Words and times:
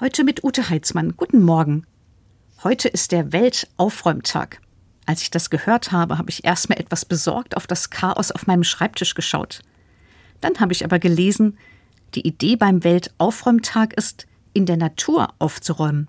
Heute 0.00 0.22
mit 0.22 0.44
Ute 0.44 0.70
Heitzmann. 0.70 1.14
Guten 1.16 1.42
Morgen. 1.42 1.84
Heute 2.62 2.86
ist 2.86 3.10
der 3.10 3.32
Weltaufräumtag. 3.32 4.60
Als 5.06 5.22
ich 5.22 5.30
das 5.32 5.50
gehört 5.50 5.90
habe, 5.90 6.18
habe 6.18 6.30
ich 6.30 6.44
erstmal 6.44 6.78
etwas 6.78 7.04
besorgt 7.04 7.56
auf 7.56 7.66
das 7.66 7.90
Chaos 7.90 8.30
auf 8.30 8.46
meinem 8.46 8.62
Schreibtisch 8.62 9.14
geschaut. 9.14 9.60
Dann 10.40 10.60
habe 10.60 10.72
ich 10.72 10.84
aber 10.84 11.00
gelesen, 11.00 11.58
die 12.14 12.24
Idee 12.24 12.54
beim 12.54 12.84
Weltaufräumtag 12.84 13.94
ist, 13.94 14.28
in 14.52 14.66
der 14.66 14.76
Natur 14.76 15.34
aufzuräumen. 15.40 16.06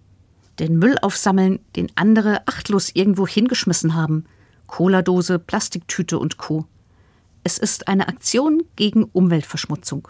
Den 0.59 0.77
Müll 0.77 0.99
aufsammeln, 1.01 1.57
den 1.75 1.91
andere 1.95 2.47
achtlos 2.47 2.91
irgendwo 2.93 3.25
hingeschmissen 3.25 3.95
haben. 3.95 4.25
Cola-Dose, 4.67 5.39
Plastiktüte 5.39 6.19
und 6.19 6.37
Co. 6.37 6.67
Es 7.43 7.57
ist 7.57 7.87
eine 7.87 8.07
Aktion 8.07 8.61
gegen 8.75 9.05
Umweltverschmutzung. 9.05 10.09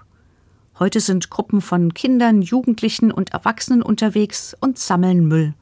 Heute 0.80 1.02
sind 1.02 1.30
Gruppen 1.30 1.59
von 1.59 1.93
Kindern, 1.93 2.41
Jugendlichen 2.41 3.11
und 3.11 3.34
Erwachsenen 3.34 3.82
unterwegs 3.82 4.55
und 4.61 4.79
sammeln 4.79 5.25
Müll. 5.25 5.54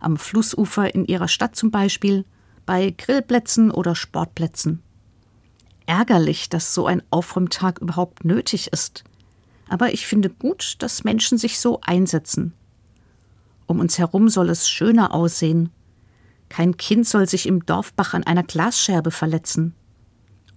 Am 0.00 0.18
Flussufer 0.18 0.94
in 0.94 1.06
ihrer 1.06 1.28
Stadt 1.28 1.56
zum 1.56 1.70
Beispiel, 1.70 2.26
bei 2.66 2.90
Grillplätzen 2.90 3.70
oder 3.70 3.94
Sportplätzen. 3.94 4.82
Ärgerlich, 5.86 6.50
dass 6.50 6.74
so 6.74 6.84
ein 6.84 7.02
Aufräumtag 7.08 7.78
überhaupt 7.78 8.26
nötig 8.26 8.70
ist. 8.70 9.02
Aber 9.70 9.94
ich 9.94 10.06
finde 10.06 10.28
gut, 10.28 10.74
dass 10.80 11.04
Menschen 11.04 11.38
sich 11.38 11.58
so 11.58 11.80
einsetzen. 11.80 12.52
Um 13.64 13.80
uns 13.80 13.98
herum 13.98 14.28
soll 14.28 14.50
es 14.50 14.68
schöner 14.68 15.14
aussehen. 15.14 15.70
Kein 16.50 16.76
Kind 16.76 17.08
soll 17.08 17.26
sich 17.26 17.46
im 17.46 17.64
Dorfbach 17.64 18.12
an 18.12 18.24
einer 18.24 18.42
Glasscherbe 18.42 19.10
verletzen. 19.10 19.74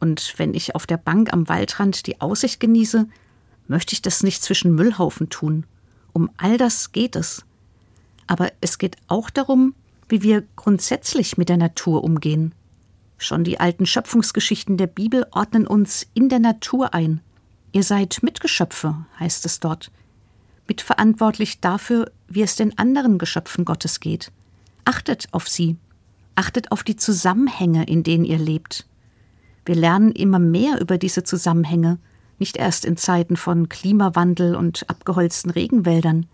Und 0.01 0.33
wenn 0.35 0.53
ich 0.53 0.75
auf 0.75 0.85
der 0.85 0.97
Bank 0.97 1.31
am 1.31 1.47
Waldrand 1.47 2.05
die 2.05 2.19
Aussicht 2.19 2.59
genieße, 2.59 3.07
möchte 3.67 3.93
ich 3.93 4.01
das 4.01 4.23
nicht 4.23 4.43
zwischen 4.43 4.75
Müllhaufen 4.75 5.29
tun. 5.29 5.65
Um 6.11 6.29
all 6.37 6.57
das 6.57 6.91
geht 6.91 7.15
es. 7.15 7.45
Aber 8.27 8.51
es 8.61 8.77
geht 8.77 8.97
auch 9.07 9.29
darum, 9.29 9.73
wie 10.09 10.21
wir 10.21 10.43
grundsätzlich 10.55 11.37
mit 11.37 11.49
der 11.49 11.57
Natur 11.57 12.03
umgehen. 12.03 12.53
Schon 13.17 13.43
die 13.43 13.59
alten 13.59 13.85
Schöpfungsgeschichten 13.85 14.77
der 14.77 14.87
Bibel 14.87 15.25
ordnen 15.31 15.65
uns 15.65 16.07
in 16.13 16.29
der 16.29 16.39
Natur 16.39 16.93
ein. 16.93 17.21
Ihr 17.71 17.83
seid 17.83 18.21
Mitgeschöpfe, 18.21 19.05
heißt 19.19 19.45
es 19.45 19.59
dort. 19.59 19.91
Mitverantwortlich 20.67 21.59
dafür, 21.59 22.11
wie 22.27 22.41
es 22.41 22.55
den 22.55 22.77
anderen 22.77 23.17
Geschöpfen 23.17 23.65
Gottes 23.65 23.99
geht. 23.99 24.31
Achtet 24.85 25.27
auf 25.31 25.47
sie. 25.47 25.77
Achtet 26.35 26.71
auf 26.71 26.83
die 26.83 26.95
Zusammenhänge, 26.95 27.85
in 27.85 28.03
denen 28.03 28.25
ihr 28.25 28.37
lebt. 28.37 28.85
Wir 29.65 29.75
lernen 29.75 30.11
immer 30.11 30.39
mehr 30.39 30.81
über 30.81 30.97
diese 30.97 31.23
Zusammenhänge, 31.23 31.99
nicht 32.39 32.57
erst 32.57 32.85
in 32.85 32.97
Zeiten 32.97 33.37
von 33.37 33.69
Klimawandel 33.69 34.55
und 34.55 34.89
abgeholzten 34.89 35.51
Regenwäldern. 35.51 36.25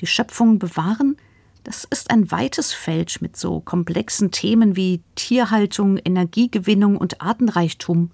Die 0.00 0.06
Schöpfung 0.06 0.58
bewahren 0.58 1.16
das 1.64 1.84
ist 1.84 2.10
ein 2.10 2.30
weites 2.30 2.72
Feld 2.72 3.22
mit 3.22 3.36
so 3.36 3.60
komplexen 3.60 4.32
Themen 4.32 4.74
wie 4.74 5.00
Tierhaltung, 5.14 5.96
Energiegewinnung 5.96 6.96
und 6.96 7.20
Artenreichtum. 7.20 8.10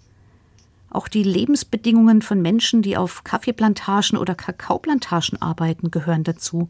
Auch 0.90 1.08
die 1.08 1.22
Lebensbedingungen 1.22 2.22
von 2.22 2.42
Menschen, 2.42 2.82
die 2.82 2.96
auf 2.96 3.24
Kaffeeplantagen 3.24 4.18
oder 4.18 4.34
Kakaoplantagen 4.34 5.40
arbeiten, 5.40 5.90
gehören 5.90 6.24
dazu. 6.24 6.68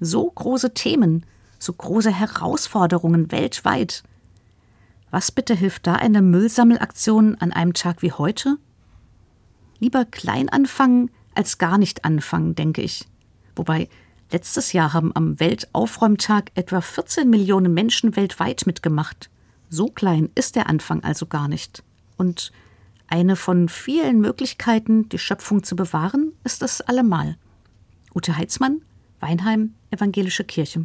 So 0.00 0.30
große 0.30 0.74
Themen, 0.74 1.26
so 1.58 1.72
große 1.72 2.12
Herausforderungen 2.12 3.32
weltweit. 3.32 4.04
Was 5.10 5.32
bitte 5.32 5.54
hilft 5.54 5.86
da 5.86 5.94
eine 5.94 6.22
Müllsammelaktion 6.22 7.36
an 7.36 7.52
einem 7.52 7.74
Tag 7.74 8.02
wie 8.02 8.12
heute? 8.12 8.58
Lieber 9.80 10.04
klein 10.04 10.48
anfangen 10.48 11.10
als 11.34 11.58
gar 11.58 11.78
nicht 11.78 12.04
anfangen, 12.04 12.54
denke 12.54 12.82
ich. 12.82 13.06
Wobei 13.54 13.88
Letztes 14.30 14.74
Jahr 14.74 14.92
haben 14.92 15.16
am 15.16 15.40
Weltaufräumtag 15.40 16.50
etwa 16.54 16.82
14 16.82 17.30
Millionen 17.30 17.72
Menschen 17.72 18.14
weltweit 18.14 18.66
mitgemacht. 18.66 19.30
So 19.70 19.86
klein 19.86 20.28
ist 20.34 20.54
der 20.54 20.68
Anfang 20.68 21.02
also 21.02 21.24
gar 21.26 21.48
nicht. 21.48 21.82
Und 22.18 22.52
eine 23.06 23.36
von 23.36 23.70
vielen 23.70 24.20
Möglichkeiten, 24.20 25.08
die 25.08 25.18
Schöpfung 25.18 25.62
zu 25.62 25.76
bewahren, 25.76 26.32
ist 26.44 26.62
es 26.62 26.82
allemal. 26.82 27.38
Ute 28.14 28.36
Heitzmann, 28.36 28.82
Weinheim, 29.20 29.74
Evangelische 29.90 30.44
Kirche. 30.44 30.84